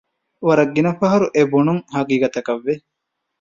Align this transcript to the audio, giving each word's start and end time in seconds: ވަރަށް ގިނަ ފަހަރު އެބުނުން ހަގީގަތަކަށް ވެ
ވަރަށް 0.47 0.73
ގިނަ 0.75 0.91
ފަހަރު 0.99 1.27
އެބުނުން 1.35 1.81
ހަގީގަތަކަށް 1.95 2.63
ވެ 2.65 2.73